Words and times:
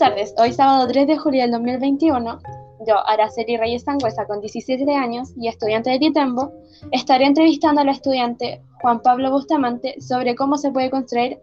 tardes. 0.00 0.34
Hoy 0.38 0.54
sábado 0.54 0.88
3 0.88 1.06
de 1.08 1.18
julio 1.18 1.42
del 1.42 1.50
2021, 1.50 2.38
yo, 2.86 3.06
Araceli 3.06 3.58
Reyes 3.58 3.82
Sangüesa, 3.82 4.24
con 4.24 4.40
17 4.40 4.90
años 4.94 5.34
y 5.36 5.46
estudiante 5.46 5.90
de 5.90 5.98
Titembo, 5.98 6.54
estaré 6.90 7.26
entrevistando 7.26 7.82
al 7.82 7.90
estudiante 7.90 8.62
Juan 8.80 9.02
Pablo 9.02 9.30
Bustamante 9.30 10.00
sobre 10.00 10.34
cómo 10.34 10.56
se 10.56 10.70
puede 10.70 10.88
construir 10.88 11.38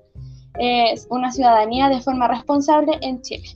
eh, 0.60 0.96
una 1.12 1.32
ciudadanía 1.32 1.88
de 1.90 2.02
forma 2.02 2.28
responsable 2.28 2.94
en 3.02 3.22
Chile. 3.22 3.48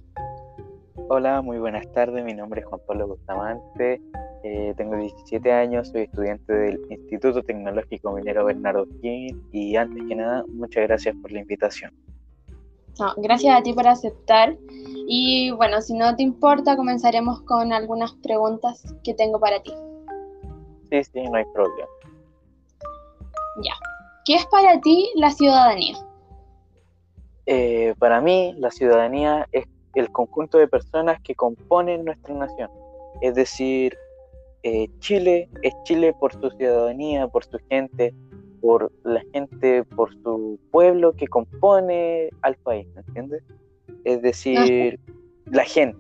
Hola, 1.09 1.41
muy 1.41 1.57
buenas 1.57 1.91
tardes. 1.93 2.23
Mi 2.23 2.35
nombre 2.35 2.61
es 2.61 2.67
Juan 2.67 2.81
Pablo 2.85 3.07
Bustamante. 3.07 3.99
Eh, 4.43 4.75
tengo 4.77 4.97
17 4.97 5.51
años, 5.51 5.87
soy 5.87 6.01
estudiante 6.01 6.53
del 6.53 6.79
Instituto 6.91 7.41
Tecnológico 7.41 8.11
Minero 8.11 8.45
Bernardo 8.45 8.85
King 9.01 9.33
y 9.51 9.75
antes 9.77 10.03
que 10.07 10.13
nada, 10.15 10.45
muchas 10.47 10.83
gracias 10.83 11.15
por 11.19 11.31
la 11.31 11.39
invitación. 11.39 11.91
gracias 13.17 13.57
a 13.57 13.63
ti 13.63 13.73
por 13.73 13.87
aceptar. 13.87 14.55
Y 15.07 15.51
bueno, 15.51 15.81
si 15.81 15.93
no 15.93 16.15
te 16.15 16.23
importa, 16.23 16.75
comenzaremos 16.75 17.41
con 17.43 17.73
algunas 17.73 18.13
preguntas 18.15 18.83
que 19.03 19.13
tengo 19.13 19.39
para 19.39 19.61
ti. 19.61 19.73
Sí, 20.89 21.03
sí, 21.03 21.21
no 21.23 21.35
hay 21.35 21.45
problema. 21.53 21.89
Ya. 23.63 23.73
¿Qué 24.25 24.35
es 24.35 24.45
para 24.47 24.79
ti 24.81 25.09
la 25.15 25.31
ciudadanía? 25.31 25.95
Eh, 27.45 27.95
para 27.99 28.21
mí, 28.21 28.53
la 28.57 28.71
ciudadanía 28.71 29.47
es 29.51 29.65
el 29.95 30.11
conjunto 30.11 30.57
de 30.57 30.67
personas 30.67 31.19
que 31.21 31.35
componen 31.35 32.05
nuestra 32.05 32.33
nación. 32.33 32.69
Es 33.21 33.35
decir, 33.35 33.97
eh, 34.63 34.87
Chile 34.99 35.49
es 35.63 35.73
Chile 35.83 36.13
por 36.19 36.33
su 36.33 36.49
ciudadanía, 36.51 37.27
por 37.27 37.43
su 37.43 37.57
gente, 37.69 38.13
por 38.61 38.91
la 39.03 39.21
gente, 39.33 39.83
por 39.83 40.13
su 40.21 40.59
pueblo 40.71 41.13
que 41.13 41.27
compone 41.27 42.29
al 42.41 42.55
país, 42.57 42.87
¿me 42.93 43.01
entiendes? 43.01 43.43
Es 44.05 44.21
decir, 44.21 44.99
la 45.45 45.63
gente. 45.65 45.99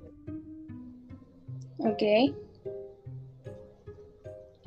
Ok. 1.79 2.35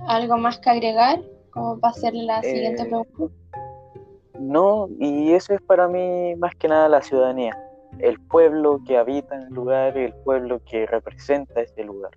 ¿Algo 0.06 0.36
más 0.36 0.58
que 0.58 0.70
agregar? 0.70 1.22
Como 1.50 1.78
para 1.78 1.92
hacer 1.92 2.14
la 2.14 2.42
siguiente 2.42 2.82
eh, 2.82 2.86
pregunta. 2.86 3.34
No, 4.38 4.88
y 4.98 5.32
eso 5.32 5.54
es 5.54 5.62
para 5.62 5.88
mí 5.88 6.34
más 6.36 6.54
que 6.56 6.68
nada 6.68 6.88
la 6.88 7.02
ciudadanía. 7.02 7.56
El 8.00 8.20
pueblo 8.20 8.80
que 8.86 8.98
habita 8.98 9.36
en 9.36 9.42
el 9.42 9.54
lugar, 9.54 9.96
el 9.96 10.12
pueblo 10.12 10.60
que 10.64 10.86
representa 10.86 11.60
ese 11.60 11.84
lugar. 11.84 12.10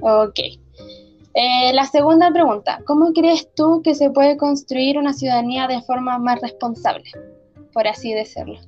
Ok. 0.00 0.38
Eh, 1.34 1.72
la 1.74 1.84
segunda 1.84 2.30
pregunta, 2.30 2.80
¿cómo 2.86 3.12
crees 3.12 3.52
tú 3.54 3.82
que 3.82 3.94
se 3.94 4.10
puede 4.10 4.38
construir 4.38 4.96
una 4.96 5.12
ciudadanía 5.12 5.66
de 5.66 5.82
forma 5.82 6.18
más 6.18 6.40
responsable, 6.40 7.04
por 7.74 7.86
así 7.86 8.14
decirlo? 8.14 8.58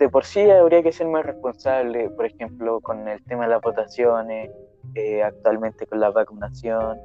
De 0.00 0.08
por 0.08 0.24
sí 0.24 0.50
habría 0.50 0.82
que 0.82 0.92
ser 0.92 1.08
más 1.08 1.26
responsable, 1.26 2.08
por 2.08 2.24
ejemplo, 2.24 2.80
con 2.80 3.06
el 3.06 3.22
tema 3.24 3.44
de 3.44 3.50
las 3.50 3.60
votaciones, 3.60 4.50
eh, 4.94 5.22
actualmente 5.22 5.86
con 5.86 6.00
la 6.00 6.10
vacunación. 6.10 6.96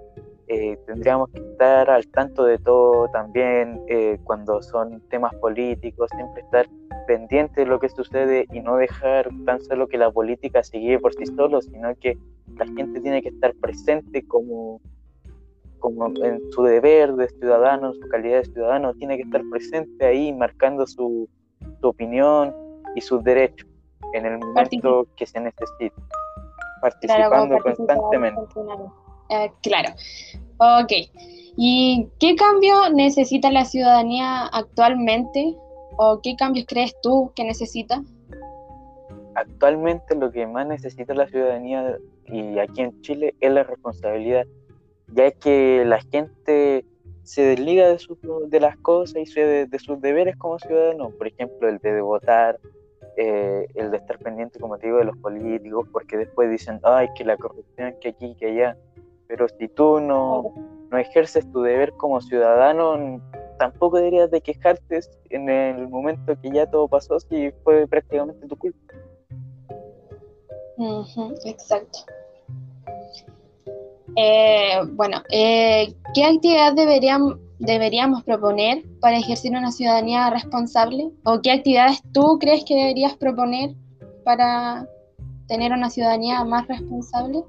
Eh, 0.47 0.77
tendríamos 0.85 1.29
que 1.31 1.39
estar 1.39 1.89
al 1.89 2.07
tanto 2.07 2.45
de 2.45 2.57
todo 2.57 3.09
también 3.09 3.81
eh, 3.89 4.17
cuando 4.23 4.61
son 4.61 5.01
temas 5.09 5.35
políticos, 5.41 6.09
siempre 6.15 6.43
estar 6.43 6.69
pendiente 7.05 7.61
de 7.61 7.67
lo 7.67 7.81
que 7.81 7.89
sucede 7.89 8.45
y 8.53 8.61
no 8.61 8.77
dejar 8.77 9.27
tan 9.45 9.59
solo 9.59 9.87
que 9.87 9.97
la 9.97 10.09
política 10.09 10.63
se 10.63 10.77
guíe 10.77 10.97
por 10.97 11.13
sí 11.15 11.25
solo, 11.25 11.61
sino 11.61 11.93
que 11.95 12.17
la 12.55 12.65
gente 12.65 13.01
tiene 13.01 13.21
que 13.21 13.29
estar 13.29 13.53
presente 13.55 14.25
como, 14.25 14.79
como 15.79 16.13
en 16.23 16.39
su 16.51 16.63
deber 16.63 17.13
de 17.15 17.27
ciudadano, 17.27 17.87
en 17.87 18.01
su 18.01 18.07
calidad 18.07 18.37
de 18.37 18.45
ciudadano, 18.45 18.93
tiene 18.93 19.17
que 19.17 19.23
estar 19.23 19.41
presente 19.51 20.05
ahí 20.05 20.31
marcando 20.31 20.87
su, 20.87 21.27
su 21.81 21.87
opinión 21.89 22.64
y 22.95 23.01
sus 23.01 23.23
derechos 23.23 23.67
en 24.13 24.25
el 24.25 24.39
momento 24.39 25.07
que 25.15 25.25
se 25.25 25.39
necesite, 25.39 25.93
participando 26.81 27.57
constantemente. 27.59 28.41
Eh, 29.29 29.51
claro. 29.61 29.89
Ok. 30.57 30.91
¿Y 31.57 32.07
qué 32.19 32.35
cambio 32.35 32.89
necesita 32.93 33.51
la 33.51 33.65
ciudadanía 33.65 34.45
actualmente? 34.47 35.55
¿O 35.97 36.19
qué 36.21 36.35
cambios 36.35 36.65
crees 36.67 36.95
tú 37.01 37.31
que 37.35 37.43
necesita? 37.43 38.01
Actualmente 39.35 40.15
lo 40.15 40.31
que 40.31 40.47
más 40.47 40.67
necesita 40.67 41.13
la 41.13 41.27
ciudadanía 41.27 41.97
y 42.25 42.57
aquí 42.59 42.81
en 42.81 43.01
Chile 43.01 43.35
es 43.39 43.51
la 43.51 43.63
responsabilidad, 43.63 44.45
ya 45.07 45.31
que 45.31 45.83
la 45.85 45.99
gente 46.01 46.85
se 47.23 47.41
desliga 47.41 47.89
de, 47.89 47.97
de 48.47 48.59
las 48.59 48.77
cosas 48.77 49.15
y 49.15 49.39
de, 49.39 49.65
de, 49.65 49.79
sus 49.79 49.99
deberes 49.99 50.35
como 50.37 50.59
ciudadano, 50.59 51.09
por 51.09 51.27
ejemplo, 51.27 51.67
el 51.67 51.79
de 51.79 52.01
votar, 52.01 52.59
eh, 53.17 53.67
el 53.75 53.91
de 53.91 53.97
estar 53.97 54.19
pendiente, 54.19 54.59
como 54.59 54.77
te 54.77 54.87
digo, 54.87 54.99
de 54.99 55.05
los 55.05 55.17
políticos, 55.17 55.87
porque 55.91 56.17
después 56.17 56.49
dicen, 56.49 56.79
ay, 56.83 57.07
que 57.15 57.23
la 57.23 57.37
corrupción, 57.37 57.95
que 58.01 58.09
aquí, 58.09 58.35
que 58.35 58.47
allá, 58.47 58.77
pero 59.27 59.47
si 59.47 59.67
tú 59.67 59.99
no, 59.99 60.53
no 60.89 60.97
ejerces 60.97 61.49
tu 61.51 61.61
deber 61.61 61.93
como 61.93 62.21
ciudadano, 62.21 63.21
tampoco 63.57 63.97
deberías 63.97 64.31
de 64.31 64.41
quejarte 64.41 64.99
en 65.29 65.49
el 65.49 65.87
momento 65.87 66.39
que 66.41 66.51
ya 66.51 66.69
todo 66.69 66.87
pasó 66.87 67.19
si 67.19 67.51
fue 67.63 67.87
prácticamente 67.87 68.47
tu 68.47 68.55
culpa. 68.55 68.93
exacto. 71.45 71.99
Eh, 74.17 74.79
bueno, 74.91 75.21
eh, 75.29 75.93
¿qué 76.13 76.23
actividad 76.23 76.73
deberían, 76.73 77.39
deberíamos 77.59 78.23
proponer 78.23 78.83
para 78.99 79.17
ejercer 79.17 79.51
una 79.51 79.71
ciudadanía 79.71 80.29
responsable? 80.29 81.11
¿O 81.23 81.41
qué 81.41 81.51
actividades 81.51 82.01
tú 82.13 82.37
crees 82.39 82.63
que 82.65 82.75
deberías 82.75 83.15
proponer 83.15 83.75
para 84.23 84.87
tener 85.47 85.71
una 85.71 85.89
ciudadanía 85.89 86.43
más 86.43 86.67
responsable? 86.67 87.43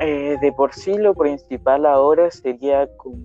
Eh, 0.00 0.36
de 0.40 0.52
por 0.52 0.72
sí 0.74 0.96
lo 0.96 1.14
principal 1.14 1.86
ahora 1.86 2.30
sería 2.30 2.88
como, 2.96 3.16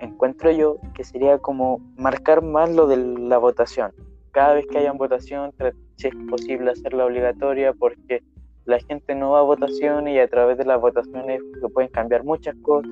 encuentro 0.00 0.50
yo, 0.50 0.76
que 0.94 1.04
sería 1.04 1.38
como 1.38 1.80
marcar 1.96 2.42
más 2.42 2.70
lo 2.70 2.86
de 2.86 2.96
la 2.96 3.38
votación. 3.38 3.92
Cada 4.32 4.54
vez 4.54 4.66
que 4.66 4.78
haya 4.78 4.92
votación, 4.92 5.52
si 5.96 6.08
es 6.08 6.14
posible 6.28 6.72
hacerla 6.72 7.06
obligatoria 7.06 7.72
porque 7.72 8.22
la 8.64 8.78
gente 8.80 9.14
no 9.14 9.32
va 9.32 9.40
a 9.40 9.42
votación 9.42 10.08
y 10.08 10.18
a 10.18 10.28
través 10.28 10.58
de 10.58 10.64
las 10.64 10.80
votaciones 10.80 11.40
se 11.60 11.68
pueden 11.68 11.90
cambiar 11.90 12.24
muchas 12.24 12.54
cosas 12.62 12.90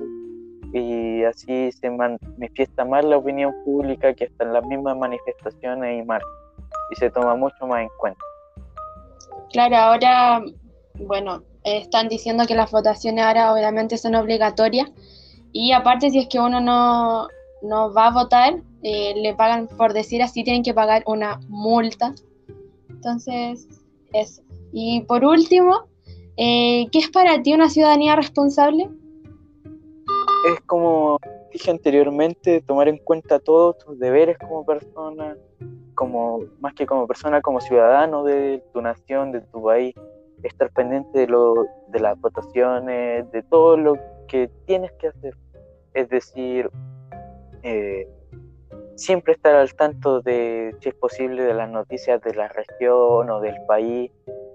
y 0.73 1.23
así 1.23 1.71
se 1.71 1.89
manifiesta 1.89 2.83
más 2.83 3.05
la 3.05 3.17
opinión 3.17 3.53
pública 3.63 4.13
que 4.13 4.25
hasta 4.25 4.43
en 4.43 4.53
las 4.53 4.65
mismas 4.65 4.97
manifestaciones 4.97 6.01
y 6.01 6.05
marcas 6.05 6.29
y 6.91 6.95
se 6.95 7.09
toma 7.09 7.35
mucho 7.35 7.67
más 7.67 7.83
en 7.83 7.89
cuenta. 7.97 8.19
Claro, 9.51 9.75
ahora, 9.77 10.41
bueno, 10.95 11.43
están 11.63 12.09
diciendo 12.09 12.45
que 12.47 12.55
las 12.55 12.71
votaciones 12.71 13.23
ahora 13.23 13.53
obviamente 13.53 13.97
son 13.97 14.15
obligatorias 14.15 14.91
y 15.51 15.71
aparte 15.71 16.09
si 16.09 16.19
es 16.19 16.27
que 16.27 16.39
uno 16.39 16.59
no, 16.59 17.27
no 17.61 17.93
va 17.93 18.07
a 18.07 18.11
votar, 18.11 18.55
eh, 18.81 19.13
le 19.15 19.35
pagan, 19.35 19.67
por 19.67 19.93
decir 19.93 20.23
así, 20.23 20.43
tienen 20.43 20.63
que 20.63 20.73
pagar 20.73 21.03
una 21.05 21.39
multa. 21.47 22.13
Entonces, 22.89 23.67
eso. 24.11 24.41
Y 24.71 25.01
por 25.01 25.23
último, 25.23 25.85
eh, 26.37 26.87
¿qué 26.91 26.99
es 26.99 27.09
para 27.09 27.41
ti 27.43 27.53
una 27.53 27.69
ciudadanía 27.69 28.15
responsable? 28.15 28.89
Es 30.43 30.59
como 30.65 31.19
dije 31.51 31.71
anteriormente, 31.71 32.61
tomar 32.61 32.87
en 32.87 32.97
cuenta 32.97 33.39
todos 33.39 33.77
tus 33.77 33.99
deberes 33.99 34.37
como 34.37 34.65
persona, 34.65 35.37
como 35.95 36.41
más 36.59 36.73
que 36.73 36.85
como 36.85 37.07
persona, 37.07 37.41
como 37.41 37.61
ciudadano 37.61 38.23
de 38.23 38.63
tu 38.73 38.81
nación, 38.81 39.31
de 39.31 39.41
tu 39.41 39.63
país 39.63 39.95
estar 40.43 40.69
pendiente 40.71 41.19
de, 41.19 41.27
lo, 41.27 41.67
de 41.87 41.99
las 41.99 42.19
votaciones, 42.19 43.29
de 43.31 43.43
todo 43.43 43.77
lo 43.77 43.97
que 44.27 44.49
tienes 44.65 44.91
que 44.93 45.07
hacer. 45.07 45.35
Es 45.93 46.09
decir, 46.09 46.69
eh, 47.61 48.07
siempre 48.95 49.33
estar 49.33 49.55
al 49.55 49.73
tanto 49.75 50.21
de, 50.21 50.75
si 50.81 50.89
es 50.89 50.95
posible, 50.95 51.43
de 51.43 51.53
las 51.53 51.69
noticias 51.69 52.21
de 52.21 52.33
la 52.35 52.47
región 52.49 53.29
o 53.29 53.39
del 53.39 53.55
país, 53.67 54.11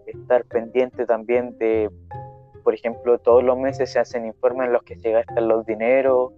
estar 0.07 0.45
pendiente 0.45 1.07
también 1.07 1.57
de, 1.59 1.91
por 2.69 2.75
ejemplo, 2.75 3.19
todos 3.19 3.43
los 3.43 3.57
meses 3.57 3.91
se 3.91 3.99
hacen 3.99 4.27
informes 4.27 4.67
en 4.67 4.75
los 4.75 4.83
que 4.83 4.99
se 4.99 5.11
gastan 5.11 5.49
los 5.49 5.65
dineros, 5.65 6.33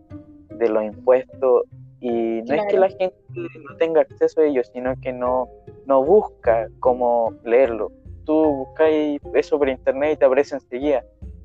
de 0.49 0.69
los 0.69 0.85
impuestos, 0.85 1.65
y 2.01 2.43
no 2.43 2.55
es 2.55 2.67
que 2.71 2.79
la 2.79 2.89
gente 2.89 3.17
no 3.35 3.77
tenga 3.79 4.03
acceso 4.03 4.41
a 4.41 4.45
ellos, 4.45 4.71
sino 4.73 4.95
que 5.01 5.13
no, 5.13 5.49
no 5.87 6.05
busca 6.05 6.69
cómo 6.79 7.35
leerlo 7.45 7.91
tú 8.25 8.65
buscáis 8.65 9.21
eso 9.35 9.59
por 9.59 9.69
internet 9.69 10.13
y 10.15 10.17
te 10.19 10.25
aparece 10.25 10.55
enseguida. 10.55 11.05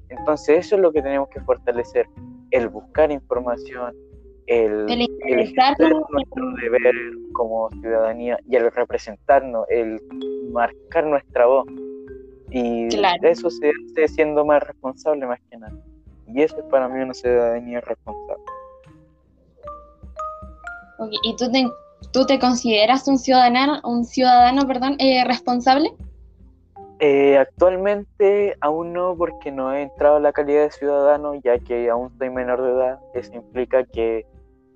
Entonces 0.09 0.67
eso 0.67 0.75
es 0.75 0.81
lo 0.83 0.91
que 0.91 1.01
tenemos 1.01 1.29
que 1.29 1.41
fortalecer, 1.41 2.05
el 2.51 2.69
buscar 2.69 3.11
información, 3.11 3.95
el, 4.45 4.85
el 4.89 5.53
nuestro 6.11 6.51
deber 6.61 6.93
como 7.33 7.71
ciudadanía 7.81 8.37
y 8.47 8.55
el 8.55 8.71
representarnos, 8.71 9.65
el 9.69 9.99
marcar 10.51 11.07
nuestra 11.07 11.47
voz. 11.47 11.65
Y 12.51 12.87
eso 13.23 13.49
se 13.49 13.71
hace 13.91 14.07
siendo 14.07 14.45
más 14.45 14.61
responsable 14.63 15.25
más 15.25 15.39
que 15.49 15.57
nada. 15.57 15.73
Y 16.27 16.41
eso 16.41 16.57
es 16.57 16.65
para 16.65 16.87
mí 16.87 17.01
una 17.01 17.13
ciudadanía 17.13 17.81
responsable. 17.81 18.43
¿Y 21.23 21.35
tú, 21.35 21.45
¿tú 22.11 22.25
te 22.25 22.39
consideras 22.39 23.07
un 23.07 23.17
ciudadano, 23.17 23.81
un 23.83 24.05
ciudadano 24.05 24.65
perdón, 24.67 24.95
eh, 24.99 25.23
responsable? 25.25 25.93
Eh, 26.99 27.37
actualmente 27.37 28.55
aún 28.61 28.93
no 28.93 29.15
porque 29.17 29.51
no 29.51 29.73
he 29.73 29.81
entrado 29.81 30.15
a 30.15 30.19
la 30.21 30.31
calidad 30.31 30.63
de 30.63 30.71
ciudadano 30.71 31.35
ya 31.35 31.59
que 31.59 31.89
aún 31.89 32.09
soy 32.17 32.29
menor 32.29 32.61
de 32.61 32.71
edad. 32.71 32.99
Eso 33.13 33.33
implica 33.33 33.83
que 33.83 34.25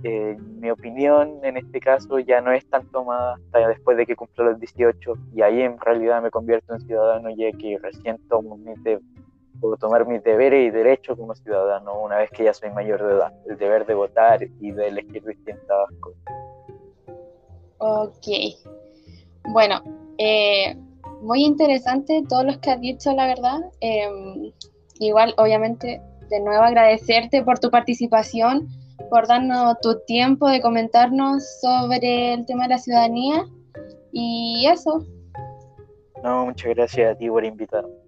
eh, 0.03 0.37
mi 0.59 0.69
opinión 0.71 1.39
en 1.43 1.57
este 1.57 1.79
caso 1.79 2.19
ya 2.19 2.39
no 2.39 2.51
es 2.51 2.65
tan 2.69 2.85
tomada 2.87 3.35
hasta 3.35 3.67
después 3.67 3.97
de 3.97 4.05
que 4.05 4.15
cumplo 4.15 4.45
los 4.45 4.59
18 4.59 5.13
y 5.35 5.41
ahí 5.41 5.61
en 5.61 5.77
realidad 5.79 6.21
me 6.21 6.31
convierto 6.31 6.73
en 6.73 6.81
ciudadano 6.81 7.29
ya 7.31 7.51
que 7.57 7.77
recién 7.81 8.17
tomo 8.29 8.57
puedo 9.59 9.75
tomar 9.75 10.07
mis 10.07 10.23
deberes 10.23 10.67
y 10.67 10.69
derechos 10.69 11.17
como 11.17 11.35
ciudadano 11.35 11.99
una 11.99 12.17
vez 12.17 12.29
que 12.31 12.45
ya 12.45 12.53
soy 12.53 12.71
mayor 12.71 13.05
de 13.05 13.13
edad, 13.13 13.33
el 13.47 13.57
deber 13.57 13.85
de 13.85 13.93
votar 13.93 14.41
y 14.43 14.71
de 14.71 14.87
elegir 14.87 15.23
distintas 15.25 15.89
cosas. 15.99 16.23
Ok, 17.79 18.27
bueno, 19.49 19.81
eh, 20.17 20.75
muy 21.21 21.43
interesante 21.43 22.23
todos 22.27 22.45
los 22.45 22.57
que 22.59 22.71
has 22.71 22.81
dicho, 22.81 23.11
la 23.13 23.27
verdad. 23.27 23.59
Em, 23.81 24.51
igual, 24.99 25.33
obviamente, 25.37 26.01
de 26.29 26.39
nuevo 26.41 26.63
agradecerte 26.63 27.43
por 27.43 27.59
tu 27.59 27.69
participación 27.69 28.67
por 29.09 29.27
darnos 29.27 29.77
tu 29.81 29.99
tiempo 30.05 30.47
de 30.47 30.61
comentarnos 30.61 31.43
sobre 31.61 32.33
el 32.33 32.45
tema 32.45 32.63
de 32.63 32.69
la 32.69 32.77
ciudadanía. 32.77 33.45
Y 34.11 34.67
eso. 34.67 35.03
No, 36.23 36.45
muchas 36.45 36.75
gracias 36.75 37.13
a 37.13 37.17
ti 37.17 37.29
por 37.29 37.45
invitarme. 37.45 37.99